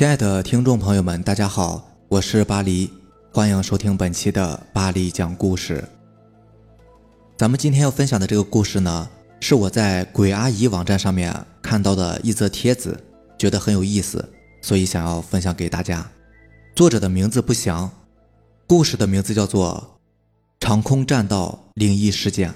[0.00, 2.90] 亲爱的听众朋友们，大家好，我是巴黎，
[3.34, 5.86] 欢迎收听本期的巴黎讲故事。
[7.36, 9.06] 咱们今天要分享的这个故事呢，
[9.42, 12.98] 是我在鬼阿姨网站上面看到的一则帖子，
[13.36, 14.26] 觉得很有意思，
[14.62, 16.10] 所以想要分享给大家。
[16.74, 17.90] 作者的名字不详，
[18.66, 19.98] 故事的名字叫做
[20.66, 22.48] 《长空栈道灵异事件》。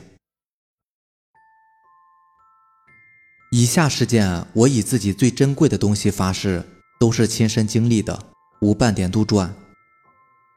[3.50, 6.64] 以下事件，我以自己最珍贵的东西发誓。
[7.04, 8.18] 都是亲身经历的，
[8.62, 9.50] 无半点杜撰。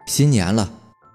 [0.06, 0.72] 新年了，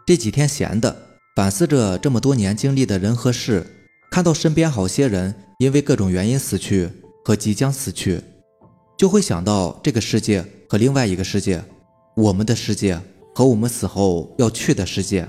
[0.07, 0.95] 这几天闲的，
[1.35, 3.67] 反思着这么多年经历的人和事，
[4.11, 6.91] 看到身边好些人因为各种原因死去
[7.25, 8.21] 和即将死去，
[8.99, 11.65] 就会想到这个世界和另外一个世界，
[12.15, 13.01] 我们的世界
[13.35, 15.27] 和我们死后要去的世界。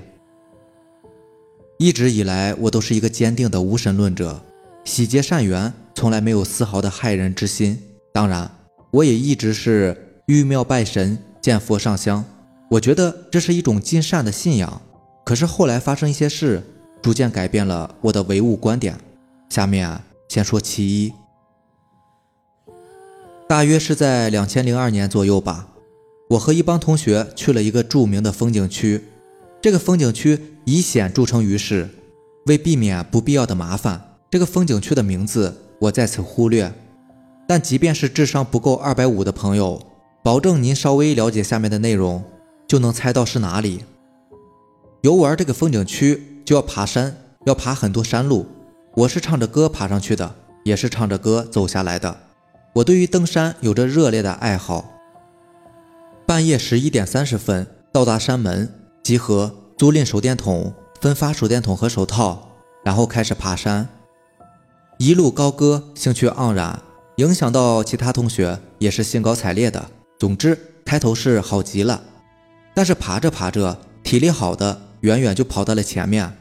[1.80, 4.44] 一直以来，我都是一个坚定的无神论者，
[4.84, 7.82] 喜结善缘，从来没有丝毫的害人之心。
[8.12, 8.54] 当然。
[8.94, 12.24] 我也一直是遇庙拜神、见佛上香，
[12.70, 14.84] 我觉得这是一种尽善的信仰。
[15.26, 16.62] 可是后来发生一些事，
[17.02, 18.96] 逐渐改变了我的唯物观点。
[19.50, 20.00] 下面
[20.30, 21.12] 先说其一，
[23.48, 25.70] 大约是在两千零二年左右吧，
[26.30, 29.06] 我和一帮同学去了一个著名的风景区。
[29.60, 31.90] 这个风景区以险著称于世，
[32.46, 36.72] 为避免不必要的麻烦，这个风景区的名字我在此忽略。
[37.48, 39.82] 但即便是智商不够二百五的朋友，
[40.24, 42.24] 保证您稍微了解下面的内容，
[42.68, 43.84] 就能猜到是哪里。
[45.02, 48.48] 游玩这个风景区就要爬山，要爬很多山路。
[48.96, 52.16] 我是唱着歌爬上去的，也是唱着歌走下来的。
[52.76, 54.86] 我对于登山有着热烈的爱好。
[56.26, 62.50] 半夜十一点三十分到达山门，集合，租赁手电筒，分发手电筒和手套，
[62.86, 63.90] 然后开始爬山。
[64.98, 66.82] 一路高歌，兴趣盎然。
[67.18, 69.90] 影响到其他同学也是兴高采烈的。
[70.18, 72.02] 总之，开头是好极了，
[72.74, 76.36] 但是爬着爬着，体力好的远远就跑到了前面，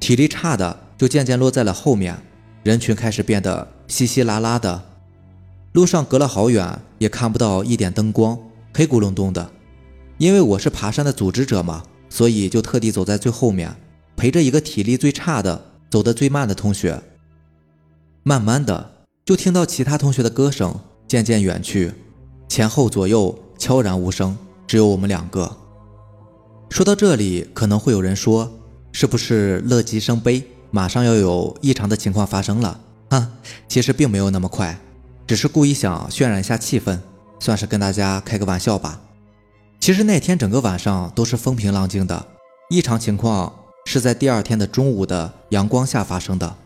[0.00, 2.16] 体力差的就渐渐落在了后面。
[2.64, 4.82] 人群开始变得稀稀拉拉的，
[5.72, 8.36] 路上隔了好远也看不到一点灯光，
[8.74, 9.52] 黑咕隆咚的。
[10.18, 13.76] 因为我是爬山的组织者嘛，所以就特地走在最后面，
[14.16, 17.00] 陪着一个体力最差的、走得最慢的同学。
[18.24, 18.95] 慢慢的。
[19.26, 20.72] 就听到其他同学的歌声
[21.08, 21.92] 渐渐远去，
[22.48, 24.38] 前后左右悄然无声，
[24.68, 25.56] 只有我们两个。
[26.70, 28.48] 说到这里，可能会有人说
[28.94, 33.32] ：“是不是乐极生悲，马上要有异常的情况发生了？”哈，
[33.66, 34.78] 其实并没有那么快，
[35.26, 36.96] 只是故意想渲染一下气氛，
[37.40, 39.00] 算是跟大家开个玩笑吧。
[39.80, 42.24] 其实那天整个晚上都是风平浪静的，
[42.70, 43.52] 异常情况
[43.86, 46.56] 是在第二天的中午的阳光下发生的。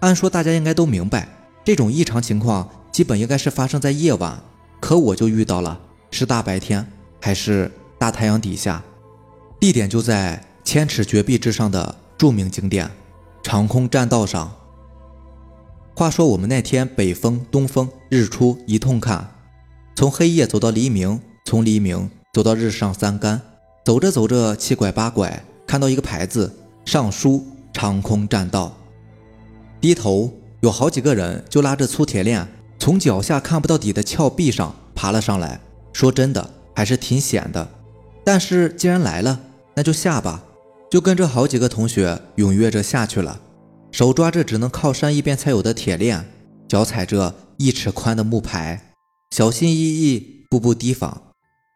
[0.00, 1.28] 按说大家应该都明白。
[1.68, 4.42] 这种异常情况基本应该是发生在夜晚，
[4.80, 5.78] 可我就遇到了，
[6.10, 6.90] 是大白天
[7.20, 8.82] 还是大太阳底下？
[9.60, 12.90] 地点就在千尺绝壁之上的著名景点
[13.42, 14.50] 长空栈道上。
[15.94, 19.30] 话说我们那天北风、东风、日出一通看，
[19.94, 23.38] 从黑夜走到黎明，从黎明走到日上三竿，
[23.84, 26.50] 走着走着七拐八拐，看到一个牌子，
[26.86, 28.74] 上书长空栈道，
[29.82, 30.32] 低头。
[30.60, 32.46] 有好几个人就拉着粗铁链，
[32.78, 35.60] 从脚下看不到底的峭壁上爬了上来。
[35.92, 37.68] 说真的，还是挺险的。
[38.24, 39.40] 但是既然来了，
[39.74, 40.42] 那就下吧。
[40.90, 43.40] 就跟着好几个同学踊跃着下去了，
[43.92, 46.24] 手抓着只能靠山一边才有的铁链，
[46.66, 48.94] 脚踩着一尺宽的木牌，
[49.30, 51.22] 小心翼翼，步步提防。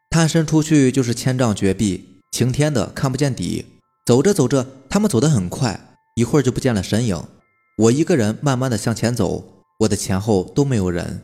[0.09, 3.67] 探身出去就是千丈绝壁，晴天的看不见底。
[4.07, 5.79] 走着走着，他们走得很快，
[6.17, 7.23] 一会儿就不见了身影。
[7.83, 11.23] 我一个人慢慢的向前走，我的前后都没有人。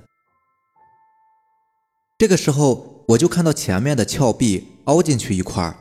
[2.19, 5.72] 这个时候，我就看到前面的峭壁凹进去一块，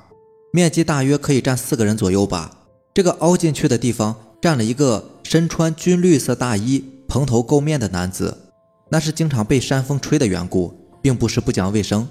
[0.54, 2.52] 面积大约可以站四个人左右吧。
[2.94, 8.52] 这个凹进去的地方站了一个身穿军绿色大衣、蓬头垢面的男子，
[8.90, 10.72] 那是经常被山风吹的缘故，
[11.02, 12.08] 并不是不讲卫生。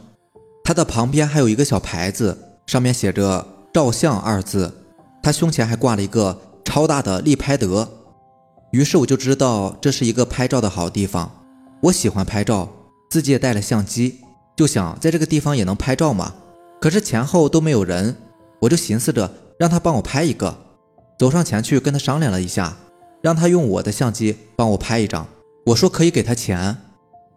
[0.65, 2.37] 他的旁边还有一个小牌子，
[2.67, 4.73] 上面写着“照相”二字，
[5.23, 7.89] 他胸前还挂了一个超大的立拍德。
[8.73, 11.31] 于是我就知道这是一个拍照的好地方。
[11.83, 12.69] 我喜欢拍照，
[13.11, 14.21] 自己也带了相机，
[14.57, 16.35] 就想在这个地方也能拍照嘛。
[16.81, 18.17] 可是前后都没有人，
[18.61, 20.57] 我就寻思着让他帮我拍一个。
[21.19, 22.77] 走上前去跟他商量了一下，
[23.23, 25.27] 让他用我的相机帮我拍一张。
[25.67, 26.77] 我说可以给他钱，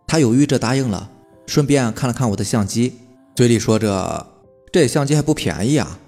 [0.08, 1.10] 他犹豫着答应了，
[1.46, 2.98] 顺便看了看我的相机，
[3.36, 4.28] 嘴里说着
[4.72, 6.00] 这相机还不便宜啊。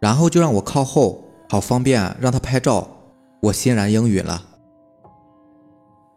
[0.00, 2.88] 然后就让我靠后，好方便让他拍照。
[3.42, 4.42] 我欣然应允了。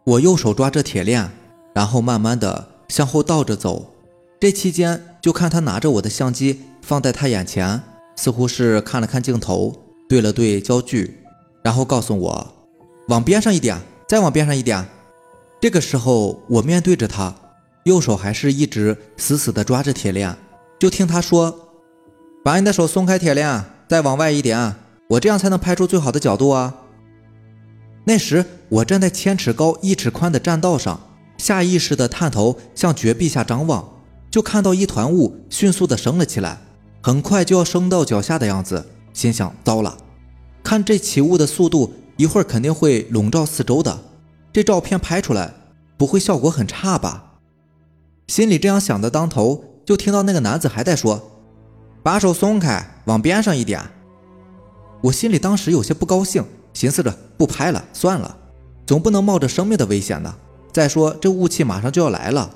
[0.06, 1.28] 我右手抓着铁链，
[1.74, 3.92] 然后慢慢的向后倒着走。
[4.38, 7.82] 这期间就看他拿着我的相机放在他眼前，
[8.14, 9.74] 似乎是看了看镜头，
[10.08, 11.18] 对了对焦距，
[11.64, 12.54] 然后告诉我
[13.08, 13.76] 往边上一点，
[14.06, 14.86] 再往边上一点。
[15.60, 17.34] 这个时候我面对着他，
[17.82, 20.36] 右手还是一直死死的抓着铁链，
[20.78, 21.72] 就听他说
[22.44, 24.76] ：“把你的手松开铁链，再往外一点，
[25.08, 26.82] 我这样才能拍出最好的角度啊。”
[28.08, 31.00] 那时我站在千尺高、一尺宽的栈道上，
[31.38, 33.84] 下意识地探头向绝壁下张望，
[34.30, 36.60] 就看到一团雾迅速地升了起来，
[37.02, 38.86] 很快就要升到脚下的样子。
[39.12, 39.96] 心想：糟了，
[40.62, 43.98] 看这起雾的速度，一会儿肯定会笼罩四周的，
[44.52, 45.52] 这照片拍出来
[45.96, 47.40] 不会效果很差吧？
[48.28, 51.40] 心里这样想的当头，就听到那个男子还在说
[52.04, 53.82] ：“把手松开，往边上一点。”
[55.02, 56.44] 我心里当时有些不高兴。
[56.76, 58.36] 寻思着不拍了，算了，
[58.84, 60.34] 总不能冒着生命的危险呢。
[60.70, 62.50] 再说这雾气马上就要来了，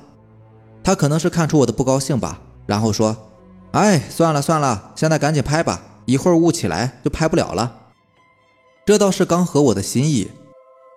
[0.85, 3.17] 他可能是看出我的不高兴吧，然后说
[3.73, 7.77] ：“哎，算了算了，现在赶紧拍吧，一会儿雾起来就拍不了了。”
[8.85, 10.31] 这倒是刚合我的心意。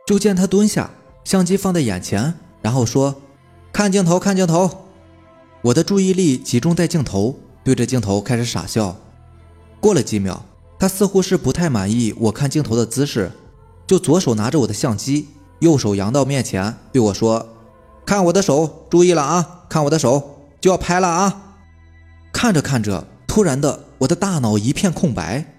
[0.06, 0.90] 就见他蹲下，
[1.24, 3.22] 相机放在眼前，然后说
[3.72, 4.88] ：“看镜头，看镜头。”
[5.64, 8.98] 我的注意力集中在镜头，对着镜头开始傻笑。
[9.80, 10.44] 过了几秒。
[10.84, 13.32] 他似乎是不太满意我看镜头的姿势，
[13.88, 17.56] 就左手拿着我的相机，右手扬到面前，对我说
[18.06, 19.62] ：“看我的手，注意了啊！
[19.70, 21.56] 看我的手，就要拍了啊！”
[22.34, 25.54] 看着看着，突然的，我的大脑一片空白。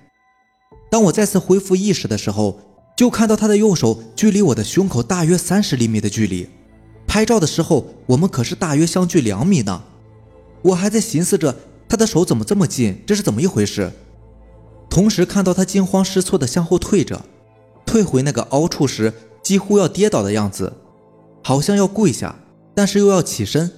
[0.90, 2.58] 当我再次恢复意识的时候，
[2.94, 6.46] 就看到他的右手距离我的胸口大约三十厘米的距离。
[7.06, 9.84] 拍照的时候，我们可是大约相距两米呢。
[10.60, 11.56] 我还在寻思着
[11.88, 13.90] 他的手怎么这么近，这是怎么一回事？
[14.94, 17.24] 同时看到他惊慌失措地向后退着，
[17.84, 19.12] 退回那个凹处时
[19.42, 20.72] 几乎要跌倒的样子，
[21.42, 22.36] 好像要跪下，
[22.76, 23.72] 但是又要起身，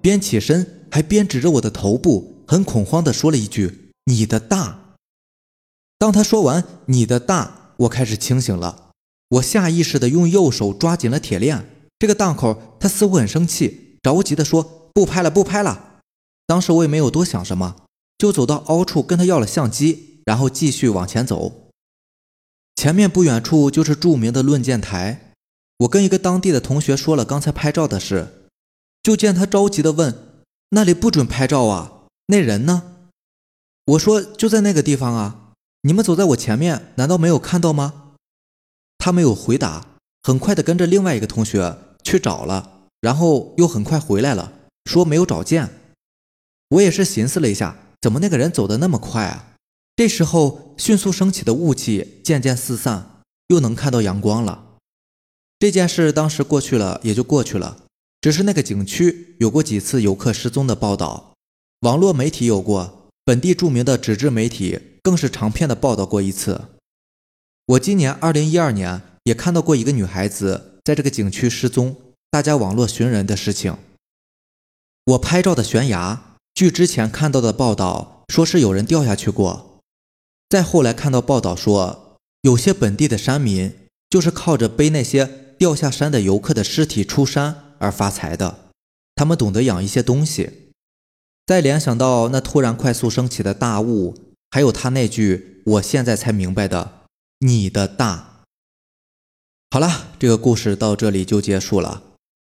[0.00, 4.94] 边起身还边指着我的头部，很恐慌地说了一句：“你的大。”
[5.98, 8.90] 当他说完“你的大”，我开始清醒了，
[9.30, 11.68] 我下意识地用右手抓紧了铁链。
[11.98, 14.62] 这个档口，他似乎很生气，着急地说
[14.94, 15.96] ：“不拍了，不拍了。”
[16.46, 17.74] 当时我也没有多想什么，
[18.16, 20.09] 就走到凹处跟他要了相机。
[20.24, 21.70] 然后继续往前走，
[22.76, 25.34] 前面不远处就是著名的论剑台。
[25.78, 28.50] 我跟一个当地的同学说了刚才拍照的事，
[29.02, 32.04] 就见他着急的问：“那里不准拍照啊？
[32.26, 32.96] 那人呢？”
[33.86, 35.52] 我说：“就在那个地方啊，
[35.82, 38.14] 你们走在我前面，难道没有看到吗？”
[38.98, 39.86] 他没有回答，
[40.22, 44.52] 很快的跟着另外一个同学去找了，然后又很快回来了，
[44.84, 45.70] 说没有找见。
[46.68, 49.54] 我也是寻思了一下，怎么那个人走的那么快啊？
[50.00, 54.78] 这时候，迅速升起的雾气渐渐四散，又能看到阳光了。
[55.58, 57.76] 这件事当时过去了，也就过去了。
[58.22, 61.34] 只是那个景区有过几次游客失踪的报道，
[61.80, 66.68] 网络媒体有过，本地著名的纸质媒体更是长篇的报道过一次。
[67.66, 71.94] 我今年二零一二年也看到过一个女孩子在这个景区失踪，
[72.30, 73.76] 大家网络寻人的事情。
[75.04, 79.66] 我拍照的悬崖，据之前看到的报道说是有人掉下去过。
[80.50, 83.72] 再后来看到报道说，有些本地的山民
[84.10, 88.58] 就是靠着背那些掉下山的游客的尸体出山而发财的。
[89.14, 90.72] 他们懂得养一些东西。
[91.46, 94.16] 再联想到那突然快速升起的大雾，
[94.50, 97.04] 还有他那句“我现在才明白的，
[97.38, 98.42] 你的大”。
[99.70, 102.02] 好了，这个故事到这里就结束了。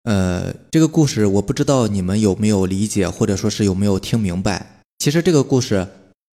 [0.04, 4.84] 呃，这个故事我不知道你们有没有理解，或者说是有没有听明白。
[5.00, 5.88] 其实这个故事，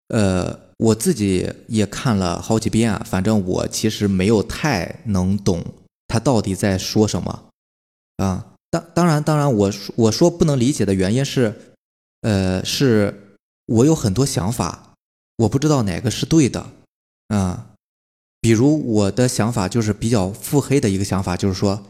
[0.08, 0.71] 呃。
[0.82, 5.64] 我自己也看了好几遍，反正我其实没有太能懂
[6.08, 7.44] 他到底在说什么
[8.16, 8.54] 啊。
[8.68, 11.54] 当当然当然，我说我说不能理解的原因是，
[12.22, 13.36] 呃，是
[13.66, 14.94] 我有很多想法，
[15.36, 16.66] 我不知道哪个是对的
[17.28, 17.68] 啊。
[18.40, 21.80] 比如我的想法就是比较腹黑的一个想法，就是说，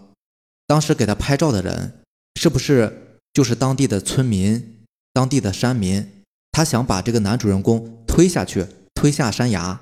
[0.66, 2.00] 当时给他拍照的人
[2.38, 4.84] 是不是就是当地的村民、
[5.14, 6.06] 当地的山民？
[6.50, 8.66] 他想把这个男主人公推下去。
[9.02, 9.80] 推下山崖，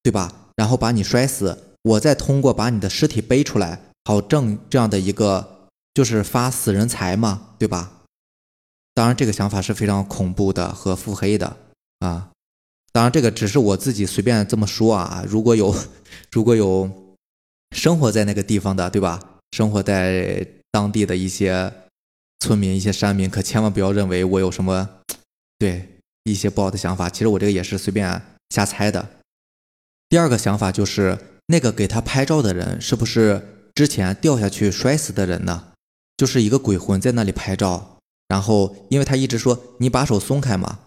[0.00, 0.52] 对吧？
[0.54, 8.04] 然后把你摔死，我再通过把你的尸体背出来，好挣这样的一个就是发死人财嘛，对吧？
[8.94, 11.56] 当然，这个想法是非常恐怖的和腹黑的
[11.98, 12.30] 啊。
[12.92, 15.24] 当然，这个只是我自己随便这么说啊。
[15.26, 15.74] 如果有
[16.30, 16.88] 如果有
[17.74, 19.18] 生活在那个地方的，对吧？
[19.50, 21.72] 生活在当地的一些
[22.38, 24.88] 村民、一些山民，可千万不要认为我有什么
[25.58, 27.10] 对一些不好的想法。
[27.10, 28.22] 其实我这个也是随便。
[28.50, 29.08] 瞎猜的。
[30.08, 35.68] 第二个想法就是，那个给他拍照的人是不是之前掉下去摔死的人呢？
[36.16, 40.80] 就是一个鬼魂在那里拍照，然后因为他一直说你把手松开嘛，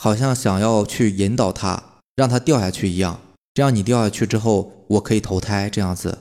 [0.00, 3.20] 好像想要去引导他，让他掉下去一样，
[3.54, 6.18] 这样你掉下去之后，我可以投胎这样子。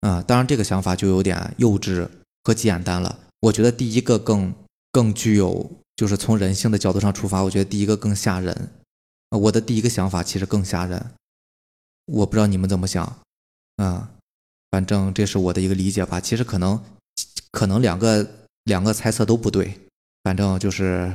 [0.00, 2.06] 啊，当然这个想法就有点幼稚
[2.44, 3.18] 和简单了。
[3.40, 4.54] 我觉得第一个更
[4.92, 8.70] 更具有，就是从人性的角度上出发，我觉得第一个更吓人。
[9.38, 11.12] 我的第一个想法其实更吓人，
[12.06, 13.04] 我不知道你们怎么想，
[13.76, 14.10] 啊，
[14.70, 16.20] 反正这是我的一个理解吧。
[16.20, 16.82] 其实可能
[17.50, 18.28] 可能两个
[18.64, 19.80] 两个猜测都不对，
[20.22, 21.14] 反正就是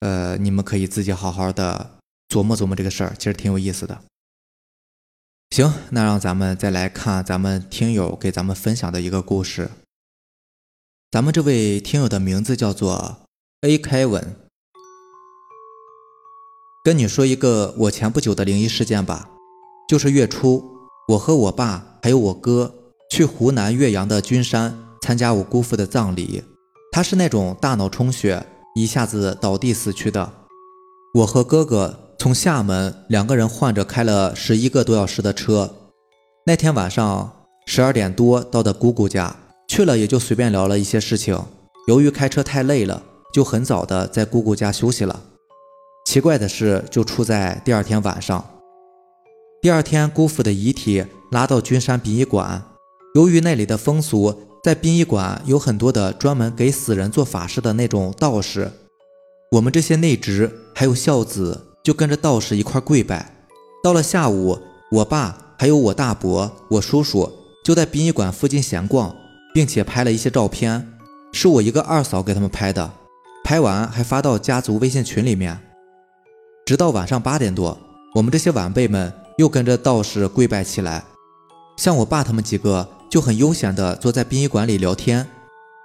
[0.00, 1.98] 呃，你们可以自己好好的
[2.28, 4.02] 琢磨琢磨这个事儿，其实挺有意思的。
[5.50, 9.70] 行，那让咱们再来看咱们听友给咱们分享的一个故事。
[11.10, 13.22] 咱们这位听友的名字叫做
[13.62, 14.36] A 凯文。
[16.88, 19.28] 跟你说一个我前不久的灵异事件吧，
[19.86, 20.64] 就是月初，
[21.08, 22.72] 我和我爸还有我哥
[23.10, 26.42] 去湖南岳阳的君山参加我姑父的葬礼。
[26.90, 28.42] 他是那种大脑充血，
[28.74, 30.32] 一下子倒地死去的。
[31.12, 35.70] 我和哥哥从厦门两个人换着开了十一个多小时的车。
[36.46, 37.30] 那天晚上
[37.66, 39.36] 十二点多到的姑姑家，
[39.68, 41.38] 去了也就随便聊了一些事情。
[41.86, 43.02] 由于开车太累了，
[43.34, 45.24] 就很早的在姑姑家休息了。
[46.08, 48.42] 奇怪的事，就出在第二天晚上。
[49.60, 52.62] 第二天，姑父的遗体拉到君山殡仪馆。
[53.14, 54.34] 由于那里的风俗，
[54.64, 58.72] 在殡仪馆有很多的专门给死人做法事的那种道士。
[59.50, 63.44] 我们这些内侄还有孝子，就跟着道士一块跪拜。
[63.84, 64.58] 到了下午，
[64.90, 67.30] 我爸还有我大伯、我叔叔
[67.62, 69.14] 就在殡仪馆附近闲逛，
[69.52, 70.90] 并且拍了一些照片，
[71.34, 72.90] 是我一个二嫂给他们拍的。
[73.44, 75.67] 拍完还发到家族微信群里面。
[76.68, 77.78] 直到晚上八点多，
[78.14, 81.02] 我们这些晚辈们又跟着道士跪拜起来。
[81.78, 85.26] 像我爸他们几个就很悠闲地坐在殡仪馆里聊天。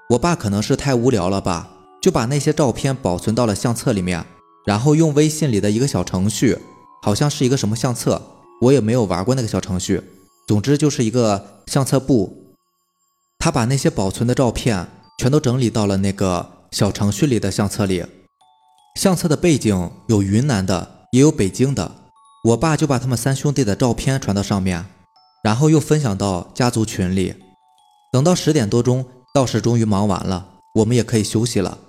[0.10, 1.70] 我爸可能是太无聊了吧，
[2.02, 4.26] 就把那些照片保存到了相册里面，
[4.66, 6.58] 然后用微信里的一个小程序，
[7.02, 8.22] 好像是一个什么相册，
[8.60, 10.04] 我也没有玩过那个小程序。
[10.46, 12.58] 总之就是一个相册簿，
[13.40, 14.86] 他把那些保存的照片
[15.18, 18.04] 全都整理到了那个小程序里的相册里。
[18.96, 21.92] 相册的背景有云南的，也有北京的。
[22.44, 24.86] 我爸就把他们三兄弟的照片传到上面，
[25.44, 27.36] 然后又分享到家族群里。
[28.12, 31.80] 等到十点多钟，道士终于忙完了，我们也可以休息了。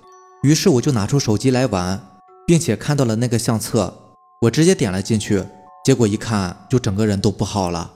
[0.41, 2.01] 于是我就拿出手机来玩，
[2.47, 3.93] 并且看到了那个相册，
[4.41, 5.43] 我直接点了进去，
[5.85, 7.91] 结果一看，就整个人都不好了。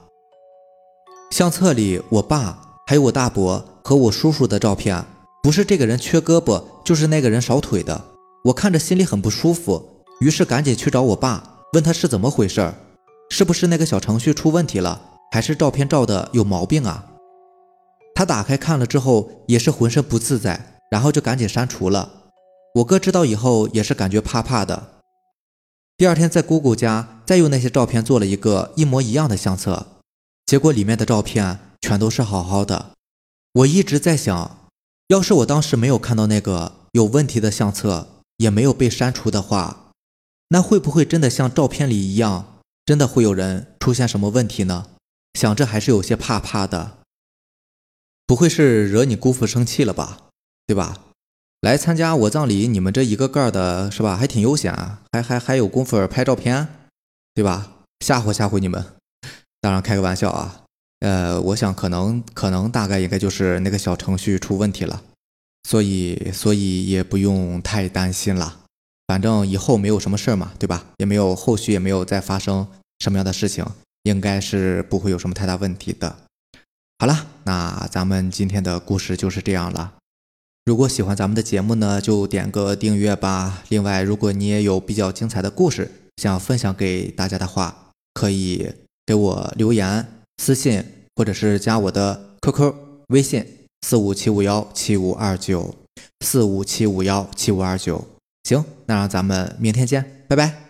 [1.31, 5.03] 相册里，我爸还有我大伯和我叔叔的照片，
[5.41, 8.05] 不是这个人缺胳膊，就是那个人少腿的。
[8.45, 12.73] 我看着心里很不舒服，于是赶紧去找我爸，问他是怎么回事儿，
[13.29, 15.01] 是不是那个小程序出问题了，
[15.33, 17.05] 还是照片照的有毛病啊？
[18.15, 22.09] 他打开看了之后也是浑身不自在，然后就赶紧删除了。
[22.75, 25.01] 我哥知道以后也是感觉怕怕的。
[25.97, 29.87] 第二天在姑姑家再用那些照片做了一个一模一样的相册，
[30.45, 32.91] 结果里面的照片全都是好好的。
[33.53, 34.69] 我一直在想，
[35.07, 38.07] 要是我当时没有看到那个有问题的相册。
[38.39, 39.91] 也没有被删除的话，
[40.47, 44.87] 那会不会真的像照片里一样，真的会有人出现什么问题呢？
[45.33, 46.99] 想着还是有些怕怕的。
[48.25, 50.29] 不会是惹你姑父生气了吧？
[50.65, 50.99] 对吧？
[51.61, 54.15] 来参加我葬礼，你们这一个个的，是吧？
[54.15, 56.67] 还挺悠闲啊，还还还有功夫拍照片，
[57.33, 57.83] 对吧？
[57.99, 58.93] 吓唬吓唬你们，
[59.59, 60.63] 当然开个玩笑啊。
[60.99, 65.03] 呃，我想可能可能大概应该就是那个小程序出问题了。
[65.69, 68.61] 所以，所以也不用太担心了，
[69.05, 70.83] 反正以后没有什么事儿嘛，对吧？
[70.97, 73.63] 也没有后续，也没有再发生什么样的事情，
[74.01, 76.15] 应该是不会有什么太大问题的。
[76.97, 79.93] 好了，那咱们今天的故事就是这样了。
[80.65, 83.63] 如果喜欢咱们的节目呢，就点个订阅吧。
[83.69, 88.73] 另外，如果你也有比较精彩的故事想分享给大家的话，可以
[89.05, 90.83] 给我留言、私信，
[91.15, 92.73] 或者是加我的 QQ
[93.09, 93.45] 微信。
[93.81, 95.75] 四五七五幺七五二九，
[96.21, 98.05] 四五七五幺七五二九，
[98.43, 100.68] 行，那让咱们明天见，拜拜。